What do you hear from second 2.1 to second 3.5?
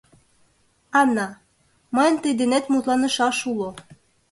тый денет мутланышаш